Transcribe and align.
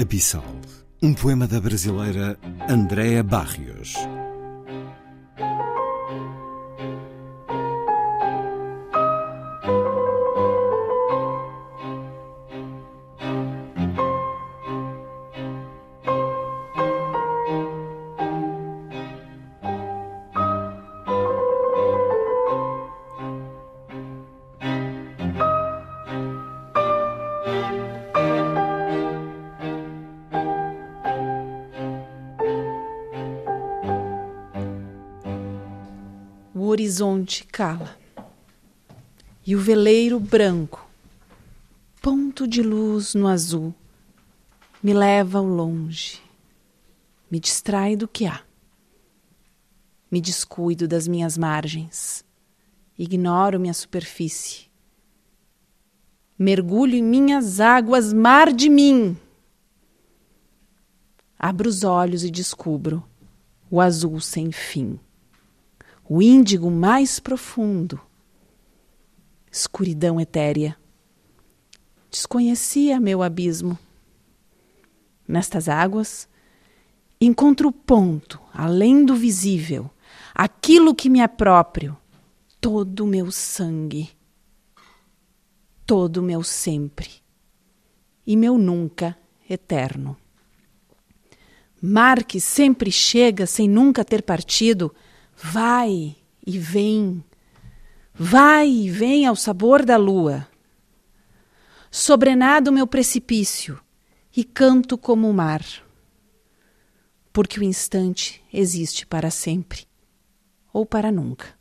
Abissal, 0.00 0.42
um 1.02 1.12
poema 1.12 1.46
da 1.46 1.60
brasileira 1.60 2.38
Andréa 2.66 3.22
Barrios. 3.22 3.94
Horizonte 36.72 37.44
cala. 37.44 37.96
E 39.46 39.54
o 39.54 39.60
veleiro 39.60 40.18
branco, 40.18 40.88
ponto 42.00 42.46
de 42.46 42.62
luz 42.62 43.14
no 43.14 43.28
azul, 43.28 43.74
me 44.82 44.92
leva 44.94 45.38
ao 45.38 45.44
longe, 45.44 46.20
me 47.30 47.38
distrai 47.38 47.96
do 47.96 48.08
que 48.08 48.26
há. 48.26 48.40
Me 50.10 50.20
descuido 50.20 50.86
das 50.86 51.08
minhas 51.08 51.36
margens, 51.36 52.24
ignoro 52.98 53.58
minha 53.58 53.74
superfície. 53.74 54.70
Mergulho 56.38 56.94
em 56.94 57.02
minhas 57.02 57.60
águas, 57.60 58.12
mar 58.12 58.52
de 58.52 58.68
mim. 58.68 59.16
Abro 61.38 61.68
os 61.68 61.84
olhos 61.84 62.24
e 62.24 62.30
descubro 62.30 63.02
o 63.70 63.80
azul 63.80 64.20
sem 64.20 64.52
fim 64.52 64.98
o 66.08 66.20
índigo 66.20 66.70
mais 66.70 67.20
profundo, 67.20 68.00
escuridão 69.50 70.20
etérea. 70.20 70.76
Desconhecia 72.10 73.00
meu 73.00 73.22
abismo. 73.22 73.78
Nestas 75.26 75.68
águas, 75.68 76.28
encontro 77.20 77.68
o 77.68 77.72
ponto, 77.72 78.40
além 78.52 79.04
do 79.04 79.14
visível, 79.14 79.90
aquilo 80.34 80.94
que 80.94 81.08
me 81.08 81.20
é 81.20 81.28
próprio, 81.28 81.96
todo 82.60 83.04
o 83.04 83.06
meu 83.06 83.30
sangue, 83.30 84.10
todo 85.86 86.18
o 86.18 86.22
meu 86.22 86.42
sempre 86.42 87.22
e 88.26 88.36
meu 88.36 88.58
nunca 88.58 89.16
eterno. 89.48 90.16
Mar 91.80 92.22
que 92.24 92.40
sempre 92.40 92.92
chega 92.92 93.46
sem 93.46 93.68
nunca 93.68 94.04
ter 94.04 94.22
partido, 94.22 94.94
vai 95.42 96.16
e 96.46 96.56
vem, 96.56 97.22
vai 98.14 98.68
e 98.68 98.88
vem 98.88 99.26
ao 99.26 99.34
sabor 99.34 99.84
da 99.84 99.96
lua. 99.96 100.46
Sobrenado 101.90 102.70
meu 102.70 102.86
precipício 102.86 103.78
e 104.34 104.44
canto 104.44 104.96
como 104.96 105.28
o 105.28 105.34
mar, 105.34 105.62
porque 107.32 107.58
o 107.58 107.62
instante 107.62 108.42
existe 108.52 109.04
para 109.04 109.30
sempre 109.30 109.84
ou 110.72 110.86
para 110.86 111.10
nunca. 111.10 111.58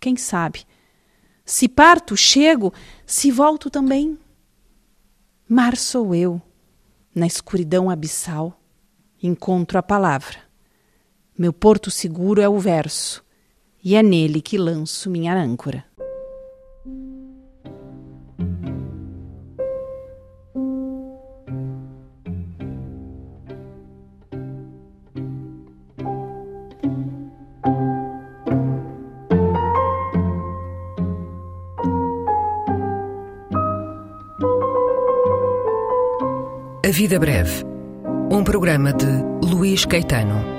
Quem 0.00 0.16
sabe? 0.16 0.64
Se 1.44 1.68
parto, 1.68 2.16
chego, 2.16 2.72
se 3.04 3.30
volto 3.30 3.68
também. 3.68 4.18
Mar 5.46 5.76
sou 5.76 6.14
eu, 6.14 6.40
na 7.14 7.26
escuridão 7.26 7.90
abissal, 7.90 8.58
encontro 9.22 9.78
a 9.78 9.82
palavra 9.82 10.45
meu 11.38 11.52
porto 11.52 11.90
seguro 11.90 12.40
é 12.40 12.48
o 12.48 12.58
verso, 12.58 13.22
e 13.84 13.94
é 13.94 14.02
nele 14.02 14.40
que 14.40 14.56
lanço 14.56 15.10
minha 15.10 15.34
âncora. 15.34 15.84
A 36.84 36.90
Vida 36.90 37.18
Breve, 37.18 37.64
um 38.30 38.42
programa 38.42 38.92
de 38.92 39.06
Luís 39.44 39.84
Caetano. 39.84 40.55